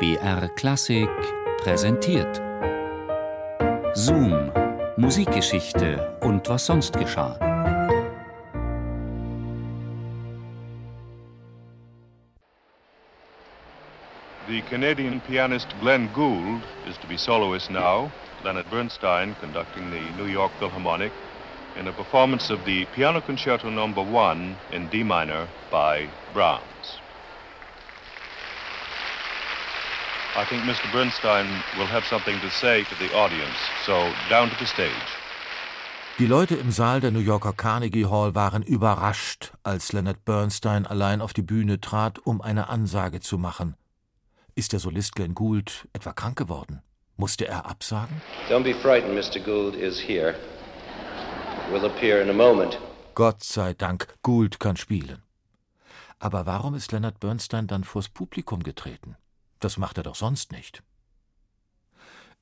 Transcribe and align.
BR 0.00 0.48
Klassik 0.56 1.10
präsentiert. 1.62 2.40
Zoom, 3.94 4.50
Musikgeschichte 4.96 6.16
und 6.22 6.48
was 6.48 6.64
sonst 6.64 6.96
geschah. 6.98 7.38
The 14.48 14.62
Canadian 14.70 15.20
pianist 15.28 15.68
Glenn 15.82 16.08
Gould 16.14 16.62
is 16.88 16.96
to 16.96 17.06
be 17.06 17.18
soloist 17.18 17.70
now. 17.70 18.10
Leonard 18.42 18.70
Bernstein 18.70 19.36
conducting 19.42 19.90
the 19.90 20.00
New 20.16 20.32
York 20.32 20.52
Philharmonic 20.58 21.12
in 21.78 21.88
a 21.88 21.92
performance 21.92 22.48
of 22.48 22.64
the 22.64 22.86
Piano 22.96 23.20
Concerto 23.20 23.68
no. 23.68 23.86
1 23.86 24.56
in 24.72 24.88
D 24.88 25.02
minor 25.02 25.46
by 25.70 26.08
Brahms. 26.32 27.00
I 30.36 30.44
think 30.44 30.62
Mr. 30.62 30.90
Bernstein 30.92 31.46
will 31.76 31.88
have 31.88 32.04
something 32.06 32.40
to 32.40 32.50
say 32.50 32.84
to 32.84 32.94
the 33.00 33.12
audience, 33.16 33.56
so 33.84 34.12
down 34.28 34.48
to 34.48 34.56
the 34.60 34.66
stage. 34.66 34.90
Die 36.20 36.26
Leute 36.26 36.54
im 36.54 36.70
Saal 36.70 37.00
der 37.00 37.10
New 37.10 37.20
Yorker 37.20 37.52
Carnegie 37.52 38.06
Hall 38.06 38.34
waren 38.34 38.62
überrascht, 38.62 39.52
als 39.64 39.92
Leonard 39.92 40.24
Bernstein 40.24 40.86
allein 40.86 41.20
auf 41.20 41.32
die 41.32 41.42
Bühne 41.42 41.80
trat, 41.80 42.18
um 42.20 42.40
eine 42.40 42.68
Ansage 42.68 43.20
zu 43.20 43.38
machen. 43.38 43.74
Ist 44.54 44.72
der 44.72 44.78
Solist 44.78 45.16
Glenn 45.16 45.34
Gould 45.34 45.88
etwa 45.94 46.12
krank 46.12 46.36
geworden? 46.36 46.82
Musste 47.16 47.48
er 47.48 47.66
absagen? 47.66 48.20
Don't 48.48 48.62
be 48.62 48.74
frightened, 48.74 49.14
Mr. 49.14 49.40
Gould 49.40 49.74
is 49.74 49.98
here. 49.98 50.34
Will 51.72 51.84
appear 51.84 52.22
in 52.22 52.30
a 52.30 52.32
moment. 52.32 52.78
Gott 53.14 53.42
sei 53.42 53.74
Dank, 53.74 54.06
Gould 54.22 54.60
kann 54.60 54.76
spielen. 54.76 55.22
Aber 56.20 56.46
warum 56.46 56.74
ist 56.74 56.92
Leonard 56.92 57.18
Bernstein 57.18 57.66
dann 57.66 57.82
vors 57.82 58.08
Publikum 58.08 58.62
getreten? 58.62 59.16
Das 59.60 59.78
macht 59.78 59.98
er 59.98 60.02
doch 60.02 60.16
sonst 60.16 60.52
nicht. 60.52 60.82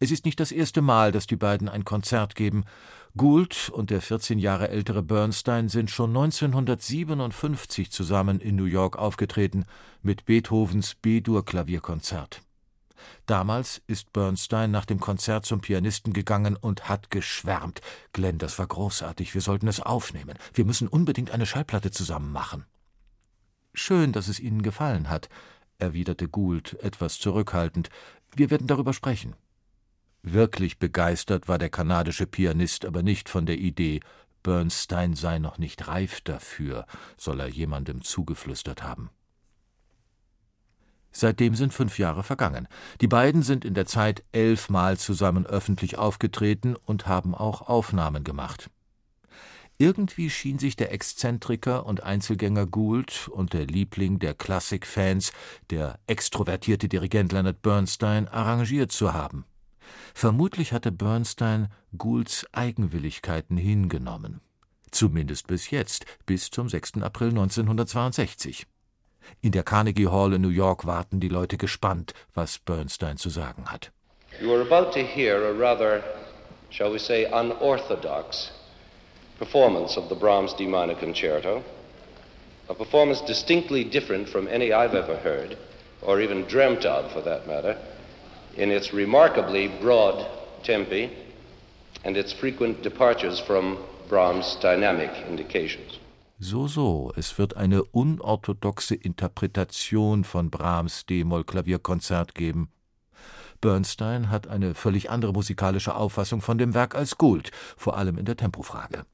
Es 0.00 0.12
ist 0.12 0.24
nicht 0.24 0.38
das 0.38 0.52
erste 0.52 0.80
Mal, 0.80 1.10
dass 1.10 1.26
die 1.26 1.36
beiden 1.36 1.68
ein 1.68 1.84
Konzert 1.84 2.36
geben. 2.36 2.64
Gould 3.16 3.68
und 3.70 3.90
der 3.90 4.00
14 4.00 4.38
Jahre 4.38 4.68
ältere 4.68 5.02
Bernstein 5.02 5.68
sind 5.68 5.90
schon 5.90 6.10
1957 6.10 7.90
zusammen 7.90 8.38
in 8.38 8.54
New 8.54 8.64
York 8.64 8.96
aufgetreten 8.96 9.64
mit 10.00 10.24
Beethovens 10.24 10.94
B-Dur-Klavierkonzert. 10.94 12.42
Damals 13.26 13.82
ist 13.86 14.12
Bernstein 14.12 14.70
nach 14.70 14.84
dem 14.84 15.00
Konzert 15.00 15.46
zum 15.46 15.60
Pianisten 15.60 16.12
gegangen 16.12 16.56
und 16.56 16.88
hat 16.88 17.10
geschwärmt. 17.10 17.80
Glenn, 18.12 18.38
das 18.38 18.58
war 18.58 18.66
großartig, 18.66 19.34
wir 19.34 19.40
sollten 19.40 19.68
es 19.68 19.80
aufnehmen. 19.80 20.38
Wir 20.54 20.64
müssen 20.64 20.88
unbedingt 20.88 21.32
eine 21.32 21.46
Schallplatte 21.46 21.90
zusammen 21.90 22.32
machen. 22.32 22.64
Schön, 23.74 24.12
dass 24.12 24.28
es 24.28 24.40
Ihnen 24.40 24.62
gefallen 24.62 25.08
hat, 25.10 25.28
erwiderte 25.78 26.28
Gould 26.28 26.76
etwas 26.82 27.18
zurückhaltend. 27.18 27.88
Wir 28.34 28.50
werden 28.50 28.66
darüber 28.66 28.92
sprechen. 28.92 29.34
Wirklich 30.22 30.78
begeistert 30.78 31.48
war 31.48 31.58
der 31.58 31.70
kanadische 31.70 32.26
Pianist 32.26 32.84
aber 32.84 33.02
nicht 33.02 33.28
von 33.28 33.46
der 33.46 33.58
Idee, 33.58 34.00
Bernstein 34.42 35.14
sei 35.14 35.38
noch 35.38 35.58
nicht 35.58 35.88
reif 35.88 36.20
dafür, 36.20 36.86
soll 37.16 37.40
er 37.40 37.48
jemandem 37.48 38.02
zugeflüstert 38.02 38.82
haben. 38.82 39.10
Seitdem 41.10 41.54
sind 41.54 41.72
fünf 41.72 41.98
Jahre 41.98 42.22
vergangen. 42.22 42.68
Die 43.00 43.08
beiden 43.08 43.42
sind 43.42 43.64
in 43.64 43.74
der 43.74 43.86
Zeit 43.86 44.22
elfmal 44.32 44.98
zusammen 44.98 45.46
öffentlich 45.46 45.98
aufgetreten 45.98 46.76
und 46.76 47.06
haben 47.06 47.34
auch 47.34 47.62
Aufnahmen 47.62 48.24
gemacht. 48.24 48.70
Irgendwie 49.80 50.28
schien 50.28 50.58
sich 50.58 50.74
der 50.74 50.90
Exzentriker 50.90 51.86
und 51.86 52.02
Einzelgänger 52.02 52.66
Gould 52.66 53.28
und 53.28 53.52
der 53.52 53.64
Liebling 53.64 54.18
der 54.18 54.34
Klassikfans, 54.34 55.32
der 55.70 56.00
extrovertierte 56.08 56.88
Dirigent 56.88 57.30
Leonard 57.30 57.62
Bernstein, 57.62 58.26
arrangiert 58.26 58.90
zu 58.90 59.12
haben. 59.12 59.44
Vermutlich 60.14 60.72
hatte 60.72 60.90
Bernstein 60.90 61.68
Goulds 61.96 62.44
Eigenwilligkeiten 62.50 63.56
hingenommen. 63.56 64.40
Zumindest 64.90 65.46
bis 65.46 65.70
jetzt, 65.70 66.06
bis 66.26 66.50
zum 66.50 66.68
6. 66.68 66.94
April 67.02 67.28
1962. 67.28 68.66
In 69.42 69.52
der 69.52 69.62
Carnegie 69.62 70.08
Hall 70.08 70.32
in 70.32 70.42
New 70.42 70.48
York 70.48 70.86
warten 70.86 71.20
die 71.20 71.28
Leute 71.28 71.56
gespannt, 71.56 72.14
was 72.34 72.58
Bernstein 72.58 73.16
zu 73.16 73.28
sagen 73.28 73.66
hat. 73.66 73.92
You 74.40 74.52
are 74.52 74.62
about 74.62 74.90
to 74.98 75.06
hear 75.06 75.36
a 75.36 75.52
rather, 75.52 76.02
shall 76.70 76.92
we 76.92 76.98
say, 76.98 77.26
unorthodox 77.26 78.57
performance 79.38 79.96
of 79.96 80.08
the 80.08 80.14
Brahms 80.14 80.52
D 80.54 80.66
minor 80.66 80.94
concerto, 80.94 81.62
a 82.68 82.74
performance 82.74 83.20
distinctly 83.20 83.84
different 83.84 84.28
from 84.28 84.48
any 84.48 84.72
I've 84.72 84.94
ever 84.94 85.16
heard, 85.16 85.56
or 86.02 86.20
even 86.20 86.44
dreamt 86.44 86.84
of 86.84 87.12
for 87.12 87.22
that 87.22 87.46
matter, 87.46 87.78
in 88.56 88.70
its 88.70 88.92
remarkably 88.92 89.68
broad 89.80 90.26
tempi 90.62 91.10
and 92.04 92.16
its 92.16 92.32
frequent 92.32 92.82
departures 92.82 93.40
from 93.40 93.78
Brahms' 94.08 94.56
dynamic 94.60 95.10
indications. 95.28 95.98
So, 96.40 96.68
so, 96.68 97.12
es 97.16 97.36
wird 97.36 97.56
eine 97.56 97.82
unorthodoxe 97.82 98.94
Interpretation 98.94 100.22
von 100.22 100.50
Brahms 100.50 101.04
D-Moll-Klavierkonzert 101.06 102.34
geben. 102.34 102.68
Bernstein 103.60 104.30
hat 104.30 104.46
eine 104.46 104.74
völlig 104.74 105.10
andere 105.10 105.32
musikalische 105.32 105.96
Auffassung 105.96 106.40
von 106.40 106.58
dem 106.58 106.74
Werk 106.74 106.94
als 106.94 107.18
Gould, 107.18 107.50
vor 107.76 107.96
allem 107.96 108.18
in 108.18 108.24
der 108.24 108.36
Tempofrage. 108.36 109.04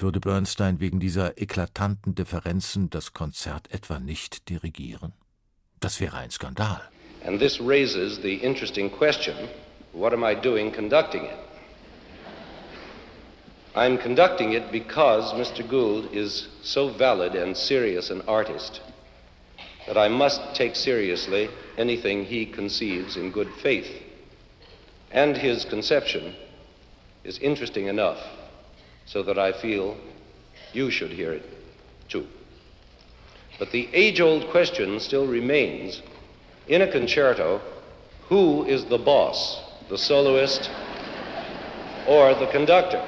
Würde 0.00 0.20
Bernstein 0.20 0.78
wegen 0.78 1.00
dieser 1.00 1.38
eklatanten 1.38 2.14
Differenzen 2.14 2.88
das 2.88 3.14
Konzert 3.14 3.72
etwa 3.72 3.98
nicht 3.98 4.48
dirigieren? 4.48 5.12
Das 5.80 6.00
wäre 6.00 6.18
ein 6.18 6.30
Skandal. 6.30 6.80
And 7.26 7.40
this 7.40 7.60
raises 7.60 8.20
the 8.22 8.34
interesting 8.34 8.88
question 8.88 9.34
what 9.92 10.12
am 10.12 10.22
I 10.22 10.36
doing 10.36 10.70
conducting 10.70 11.24
it? 11.24 11.36
I'm 13.74 13.98
conducting 13.98 14.52
it 14.52 14.70
because 14.70 15.34
Mr. 15.34 15.68
Gould 15.68 16.14
is 16.14 16.46
so 16.62 16.90
valid 16.90 17.34
and 17.34 17.56
serious 17.56 18.10
an 18.10 18.22
artist 18.28 18.80
that 19.88 19.96
I 19.96 20.08
must 20.08 20.40
take 20.54 20.76
seriously 20.76 21.48
anything 21.76 22.24
he 22.24 22.46
conceives 22.46 23.16
in 23.16 23.32
good 23.32 23.52
faith. 23.62 23.90
And 25.10 25.36
his 25.36 25.64
conception 25.64 26.36
is 27.24 27.38
interesting 27.38 27.88
enough 27.88 28.18
so 29.08 29.22
that 29.22 29.38
I 29.38 29.52
feel 29.52 29.96
you 30.72 30.90
should 30.90 31.10
hear 31.10 31.32
it 31.32 31.44
too. 32.08 32.26
But 33.58 33.72
the 33.72 33.88
age 33.92 34.20
old 34.20 34.48
question 34.50 35.00
still 35.00 35.26
remains 35.26 36.02
in 36.68 36.82
a 36.82 36.86
concerto 36.86 37.60
who 38.28 38.64
is 38.64 38.84
the 38.84 38.98
boss, 38.98 39.60
the 39.88 39.96
soloist 39.96 40.70
or 42.06 42.34
the 42.34 42.46
conductor? 42.46 43.02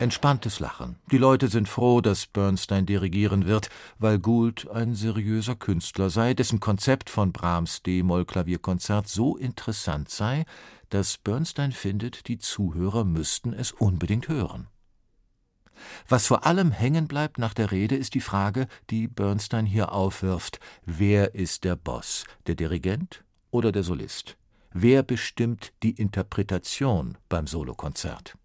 Entspanntes 0.00 0.60
Lachen. 0.60 0.94
Die 1.10 1.18
Leute 1.18 1.48
sind 1.48 1.68
froh, 1.68 2.00
dass 2.00 2.26
Bernstein 2.26 2.86
dirigieren 2.86 3.46
wird, 3.48 3.68
weil 3.98 4.20
Gould 4.20 4.70
ein 4.70 4.94
seriöser 4.94 5.56
Künstler 5.56 6.08
sei, 6.08 6.34
dessen 6.34 6.60
Konzept 6.60 7.10
von 7.10 7.32
Brahms 7.32 7.82
D-Moll-Klavierkonzert 7.82 9.08
so 9.08 9.36
interessant 9.36 10.08
sei, 10.08 10.44
dass 10.90 11.18
Bernstein 11.18 11.72
findet, 11.72 12.28
die 12.28 12.38
Zuhörer 12.38 13.04
müssten 13.04 13.52
es 13.52 13.72
unbedingt 13.72 14.28
hören. 14.28 14.68
Was 16.08 16.26
vor 16.26 16.44
allem 16.44 16.72
hängen 16.72 17.06
bleibt 17.06 17.38
nach 17.38 17.54
der 17.54 17.70
Rede, 17.70 17.96
ist 17.96 18.14
die 18.14 18.20
Frage, 18.20 18.66
die 18.90 19.08
Bernstein 19.08 19.66
hier 19.66 19.92
aufwirft: 19.92 20.58
Wer 20.84 21.34
ist 21.34 21.64
der 21.64 21.76
Boss, 21.76 22.24
der 22.46 22.54
Dirigent 22.54 23.24
oder 23.50 23.72
der 23.72 23.82
Solist? 23.82 24.36
Wer 24.72 25.02
bestimmt 25.02 25.72
die 25.82 25.92
Interpretation 25.92 27.16
beim 27.28 27.46
Solokonzert? 27.46 28.36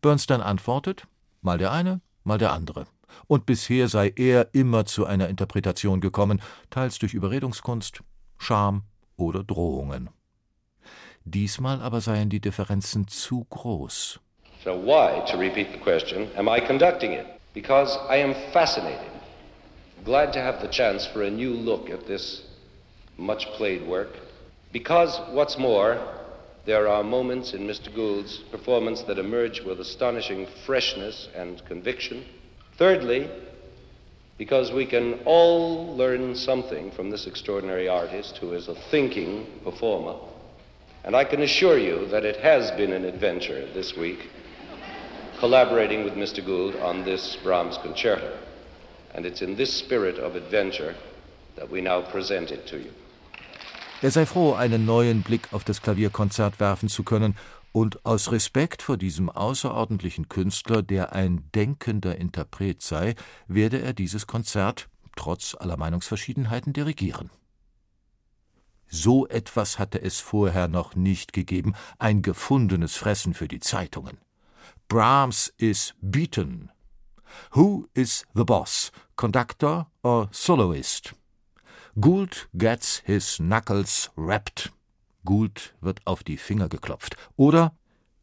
Bernstein 0.00 0.40
antwortet: 0.40 1.06
Mal 1.40 1.58
der 1.58 1.72
eine, 1.72 2.00
mal 2.24 2.38
der 2.38 2.52
andere. 2.52 2.86
Und 3.26 3.46
bisher 3.46 3.88
sei 3.88 4.12
er 4.14 4.52
immer 4.52 4.84
zu 4.84 5.06
einer 5.06 5.28
Interpretation 5.28 6.00
gekommen, 6.00 6.42
teils 6.70 6.98
durch 6.98 7.14
Überredungskunst, 7.14 8.02
Charme 8.36 8.82
oder 9.16 9.44
Drohungen. 9.44 10.10
Diesmal 11.28 11.82
aber 11.82 12.00
seien 12.00 12.30
die 12.30 12.38
Differenzen 12.38 13.08
zu 13.08 13.46
groß. 13.50 14.20
So, 14.62 14.76
why, 14.76 15.24
to 15.28 15.36
repeat 15.36 15.72
the 15.72 15.78
question, 15.78 16.30
am 16.36 16.48
I 16.48 16.60
conducting 16.60 17.14
it? 17.14 17.26
Because 17.52 17.98
I 18.08 18.18
am 18.18 18.32
fascinated, 18.52 19.10
glad 20.04 20.32
to 20.34 20.38
have 20.38 20.60
the 20.60 20.68
chance 20.68 21.04
for 21.04 21.24
a 21.24 21.30
new 21.30 21.52
look 21.52 21.90
at 21.90 22.06
this 22.06 22.42
much 23.16 23.44
played 23.56 23.84
work. 23.88 24.10
Because, 24.72 25.20
what's 25.32 25.58
more, 25.58 25.98
there 26.64 26.86
are 26.86 27.02
moments 27.02 27.54
in 27.54 27.66
Mr. 27.66 27.92
Gould's 27.92 28.38
performance 28.52 29.02
that 29.02 29.18
emerge 29.18 29.62
with 29.62 29.80
astonishing 29.80 30.46
freshness 30.64 31.28
and 31.34 31.60
conviction. 31.66 32.24
Thirdly, 32.78 33.28
because 34.38 34.70
we 34.70 34.86
can 34.86 35.14
all 35.24 35.96
learn 35.96 36.36
something 36.36 36.92
from 36.92 37.10
this 37.10 37.26
extraordinary 37.26 37.88
artist 37.88 38.36
who 38.36 38.52
is 38.52 38.68
a 38.68 38.76
thinking 38.92 39.44
performer 39.64 40.14
and 41.06 41.14
I 41.16 41.24
can 41.24 41.42
assure 41.42 41.78
you 41.78 42.06
that 42.10 42.24
it 42.24 42.36
has 42.36 42.70
been 42.72 42.92
an 42.92 43.04
adventure 43.04 43.66
this 43.72 43.96
week 43.96 44.28
collaborating 45.38 46.04
with 46.04 46.14
Mr. 46.14 46.44
Gould 46.44 46.74
on 46.76 47.04
this 47.04 47.36
Brahms 47.42 47.78
concerto. 47.78 48.32
And 49.14 49.24
it's 49.24 49.40
in 49.40 49.56
this 49.56 49.72
spirit 49.72 50.18
of 50.18 50.34
adventure 50.34 50.94
that 51.54 51.70
we 51.70 51.80
now 51.80 52.02
present 52.02 52.50
it 52.50 52.66
to 52.66 52.76
you. 52.76 52.90
Er 54.02 54.10
sei 54.10 54.26
froh, 54.26 54.54
einen 54.54 54.84
neuen 54.84 55.22
Blick 55.22 55.52
auf 55.52 55.64
das 55.64 55.80
Klavierkonzert 55.80 56.60
werfen 56.60 56.88
zu 56.88 57.02
können, 57.02 57.34
und 57.72 58.06
aus 58.06 58.32
Respekt 58.32 58.80
vor 58.80 58.96
diesem 58.96 59.28
außerordentlichen 59.28 60.30
Künstler, 60.30 60.82
der 60.82 61.12
ein 61.12 61.44
denkender 61.54 62.16
Interpret 62.16 62.80
sei, 62.80 63.14
werde 63.48 63.82
er 63.82 63.92
dieses 63.92 64.26
Konzert 64.26 64.88
trotz 65.14 65.54
aller 65.54 65.76
Meinungsverschiedenheiten 65.76 66.72
dirigieren. 66.72 67.30
So 68.88 69.26
etwas 69.28 69.78
hatte 69.78 70.00
es 70.00 70.20
vorher 70.20 70.68
noch 70.68 70.94
nicht 70.94 71.32
gegeben, 71.32 71.74
ein 71.98 72.22
gefundenes 72.22 72.96
Fressen 72.96 73.34
für 73.34 73.48
die 73.48 73.60
Zeitungen. 73.60 74.18
Brahms 74.88 75.52
is 75.56 75.94
beaten. 76.00 76.70
Who 77.52 77.88
is 77.94 78.24
the 78.34 78.44
boss, 78.44 78.92
conductor 79.16 79.90
or 80.02 80.28
soloist? 80.30 81.14
Gould 82.00 82.48
gets 82.54 83.02
his 83.04 83.38
knuckles 83.38 84.10
rapped. 84.16 84.72
Gould 85.24 85.74
wird 85.80 86.06
auf 86.06 86.22
die 86.22 86.36
Finger 86.36 86.68
geklopft. 86.68 87.16
Oder 87.36 87.74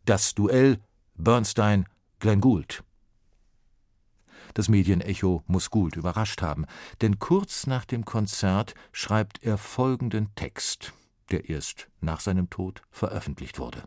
das 0.05 0.35
Duell 0.35 0.79
Bernstein 1.15 1.85
Glenn 2.19 2.39
Gould. 2.39 2.83
Das 4.53 4.69
Medienecho 4.69 5.43
muss 5.47 5.69
Gould 5.69 5.95
überrascht 5.95 6.41
haben, 6.41 6.65
denn 7.01 7.19
kurz 7.19 7.67
nach 7.67 7.85
dem 7.85 8.05
Konzert 8.05 8.75
schreibt 8.91 9.43
er 9.43 9.57
folgenden 9.57 10.29
Text, 10.35 10.93
der 11.31 11.49
erst 11.49 11.87
nach 12.01 12.19
seinem 12.19 12.49
Tod 12.49 12.81
veröffentlicht 12.91 13.59
wurde. 13.59 13.83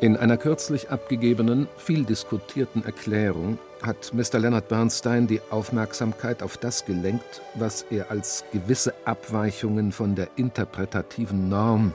In 0.00 0.16
einer 0.16 0.36
kürzlich 0.36 0.90
abgegebenen, 0.90 1.66
viel 1.76 2.04
diskutierten 2.04 2.84
Erklärung 2.84 3.58
hat 3.82 4.14
Mr. 4.14 4.38
Leonard 4.38 4.68
Bernstein 4.68 5.26
die 5.26 5.40
Aufmerksamkeit 5.50 6.40
auf 6.42 6.56
das 6.56 6.84
gelenkt, 6.84 7.42
was 7.54 7.82
er 7.90 8.10
als 8.10 8.44
gewisse 8.52 8.94
Abweichungen 9.06 9.90
von 9.90 10.14
der 10.14 10.28
interpretativen 10.36 11.48
Norm 11.48 11.94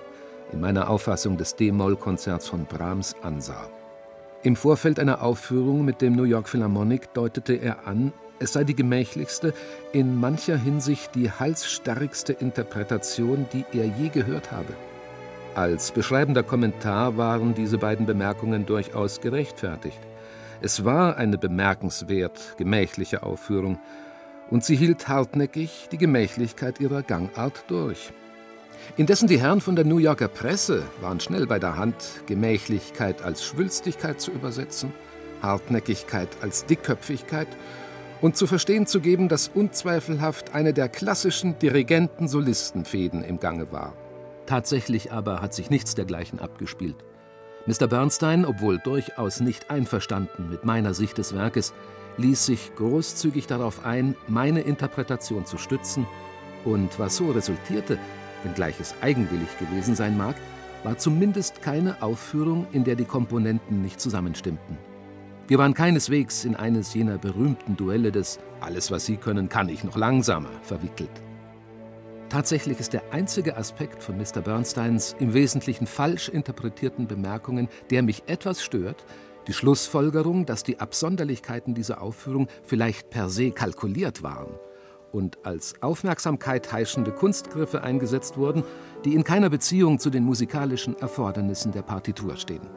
in 0.51 0.59
meiner 0.59 0.89
Auffassung 0.89 1.37
des 1.37 1.55
D-Moll-Konzerts 1.55 2.47
von 2.47 2.65
Brahms 2.65 3.15
ansah. 3.21 3.69
Im 4.43 4.57
Vorfeld 4.57 4.99
einer 4.99 5.21
Aufführung 5.21 5.85
mit 5.85 6.01
dem 6.01 6.17
New 6.17 6.25
York 6.25 6.49
Philharmonic 6.49 7.13
deutete 7.13 7.53
er 7.53 7.87
an, 7.87 8.11
es 8.39 8.51
sei 8.51 8.65
die 8.65 8.75
gemächlichste, 8.75 9.53
in 9.93 10.19
mancher 10.19 10.57
Hinsicht 10.57 11.15
die 11.15 11.31
halsstarrigste 11.31 12.33
Interpretation, 12.33 13.45
die 13.53 13.63
er 13.71 13.85
je 13.85 14.09
gehört 14.09 14.51
habe. 14.51 14.73
Als 15.55 15.93
beschreibender 15.93 16.43
Kommentar 16.43 17.15
waren 17.15 17.53
diese 17.53 17.77
beiden 17.77 18.05
Bemerkungen 18.05 18.65
durchaus 18.65 19.21
gerechtfertigt. 19.21 19.99
Es 20.61 20.83
war 20.83 21.15
eine 21.15 21.37
bemerkenswert 21.37 22.55
gemächliche 22.57 23.23
Aufführung, 23.23 23.79
und 24.49 24.65
sie 24.65 24.75
hielt 24.75 25.07
hartnäckig 25.07 25.87
die 25.89 25.97
Gemächlichkeit 25.97 26.81
ihrer 26.81 27.01
Gangart 27.01 27.63
durch. 27.69 28.11
Indessen 28.97 29.27
die 29.27 29.39
Herren 29.39 29.61
von 29.61 29.75
der 29.75 29.85
New 29.85 29.97
Yorker 29.97 30.27
Presse 30.27 30.83
waren 31.01 31.19
schnell 31.19 31.47
bei 31.47 31.57
der 31.57 31.77
Hand, 31.77 31.95
Gemächlichkeit 32.27 33.23
als 33.23 33.43
Schwülstigkeit 33.43 34.21
zu 34.21 34.31
übersetzen, 34.31 34.93
Hartnäckigkeit 35.41 36.29
als 36.41 36.65
Dickköpfigkeit 36.65 37.47
und 38.21 38.37
zu 38.37 38.47
verstehen 38.47 38.85
zu 38.85 39.01
geben, 39.01 39.29
dass 39.29 39.49
unzweifelhaft 39.49 40.53
eine 40.53 40.73
der 40.73 40.89
klassischen 40.89 41.57
Dirigenten-Solistenfäden 41.59 43.23
im 43.23 43.39
Gange 43.39 43.71
war. 43.71 43.93
Tatsächlich 44.45 45.11
aber 45.11 45.41
hat 45.41 45.53
sich 45.53 45.69
nichts 45.69 45.95
dergleichen 45.95 46.39
abgespielt. 46.39 46.95
Mr. 47.65 47.87
Bernstein, 47.87 48.45
obwohl 48.45 48.77
durchaus 48.77 49.39
nicht 49.39 49.71
einverstanden 49.71 50.49
mit 50.49 50.65
meiner 50.65 50.93
Sicht 50.93 51.17
des 51.17 51.33
Werkes, 51.33 51.73
ließ 52.17 52.45
sich 52.45 52.75
großzügig 52.75 53.47
darauf 53.47 53.85
ein, 53.85 54.15
meine 54.27 54.61
Interpretation 54.61 55.45
zu 55.45 55.57
stützen, 55.57 56.05
und 56.65 56.97
was 56.97 57.17
so 57.17 57.31
resultierte, 57.31 57.97
wenngleich 58.43 58.79
es 58.79 58.95
eigenwillig 59.01 59.57
gewesen 59.59 59.95
sein 59.95 60.17
mag, 60.17 60.35
war 60.83 60.97
zumindest 60.97 61.61
keine 61.61 62.01
Aufführung, 62.01 62.67
in 62.71 62.83
der 62.83 62.95
die 62.95 63.05
Komponenten 63.05 63.81
nicht 63.81 63.99
zusammenstimmten. 63.99 64.77
Wir 65.47 65.57
waren 65.57 65.73
keineswegs 65.73 66.45
in 66.45 66.55
eines 66.55 66.93
jener 66.93 67.17
berühmten 67.17 67.75
Duelle 67.75 68.11
des 68.11 68.39
Alles, 68.61 68.91
was 68.91 69.05
Sie 69.05 69.17
können, 69.17 69.49
kann 69.49 69.69
ich 69.69 69.83
noch 69.83 69.97
langsamer 69.97 70.49
verwickelt. 70.61 71.11
Tatsächlich 72.29 72.79
ist 72.79 72.93
der 72.93 73.03
einzige 73.11 73.57
Aspekt 73.57 74.01
von 74.01 74.17
Mr. 74.17 74.41
Bernsteins 74.41 75.15
im 75.19 75.33
Wesentlichen 75.33 75.85
falsch 75.85 76.29
interpretierten 76.29 77.07
Bemerkungen, 77.07 77.67
der 77.91 78.01
mich 78.01 78.23
etwas 78.27 78.63
stört, 78.63 79.05
die 79.47 79.53
Schlussfolgerung, 79.53 80.45
dass 80.45 80.63
die 80.63 80.79
Absonderlichkeiten 80.79 81.73
dieser 81.73 82.01
Aufführung 82.01 82.47
vielleicht 82.63 83.09
per 83.09 83.29
se 83.29 83.51
kalkuliert 83.51 84.23
waren 84.23 84.49
und 85.13 85.45
als 85.45 85.81
Aufmerksamkeit 85.81 86.71
heischende 86.71 87.11
Kunstgriffe 87.11 87.83
eingesetzt 87.83 88.37
wurden, 88.37 88.63
die 89.05 89.13
in 89.13 89.23
keiner 89.23 89.49
Beziehung 89.49 89.99
zu 89.99 90.09
den 90.09 90.23
musikalischen 90.23 90.97
Erfordernissen 90.97 91.71
der 91.71 91.83
Partitur 91.83 92.35
stehen. 92.35 92.67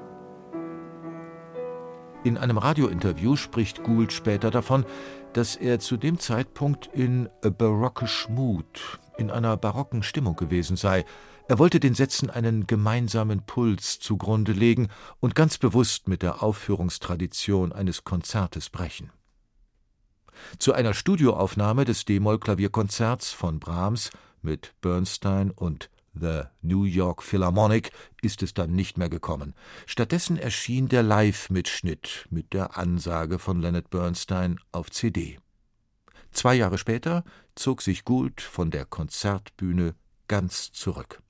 In 2.24 2.38
einem 2.38 2.58
Radiointerview 2.58 3.36
spricht 3.36 3.84
Gould 3.84 4.12
später 4.12 4.50
davon, 4.50 4.84
dass 5.32 5.54
er 5.54 5.78
zu 5.78 5.96
dem 5.96 6.18
Zeitpunkt 6.18 6.88
in 6.92 7.28
a 7.44 7.50
barockish 7.50 8.28
mood, 8.28 8.98
in 9.16 9.30
einer 9.30 9.56
barocken 9.56 10.02
Stimmung 10.02 10.34
gewesen 10.34 10.76
sei. 10.76 11.04
Er 11.46 11.60
wollte 11.60 11.78
den 11.78 11.94
Sätzen 11.94 12.28
einen 12.28 12.66
gemeinsamen 12.66 13.42
Puls 13.46 14.00
zugrunde 14.00 14.52
legen 14.52 14.88
und 15.20 15.36
ganz 15.36 15.58
bewusst 15.58 16.08
mit 16.08 16.22
der 16.22 16.42
Aufführungstradition 16.42 17.72
eines 17.72 18.02
Konzertes 18.02 18.70
brechen. 18.70 19.12
Zu 20.58 20.72
einer 20.72 20.94
Studioaufnahme 20.94 21.84
des 21.84 22.04
D-Moll-Klavierkonzerts 22.04 23.32
von 23.32 23.58
Brahms 23.58 24.10
mit 24.42 24.74
Bernstein 24.80 25.50
und 25.50 25.90
The 26.14 26.44
New 26.62 26.84
York 26.84 27.22
Philharmonic 27.22 27.90
ist 28.22 28.42
es 28.42 28.54
dann 28.54 28.72
nicht 28.72 28.96
mehr 28.96 29.10
gekommen. 29.10 29.54
Stattdessen 29.84 30.38
erschien 30.38 30.88
der 30.88 31.02
Live-Mitschnitt 31.02 32.26
mit 32.30 32.54
der 32.54 32.78
Ansage 32.78 33.38
von 33.38 33.60
Leonard 33.60 33.90
Bernstein 33.90 34.58
auf 34.72 34.90
CD. 34.90 35.38
Zwei 36.32 36.54
Jahre 36.54 36.78
später 36.78 37.24
zog 37.54 37.82
sich 37.82 38.04
Gould 38.04 38.40
von 38.40 38.70
der 38.70 38.86
Konzertbühne 38.86 39.94
ganz 40.28 40.72
zurück 40.72 41.22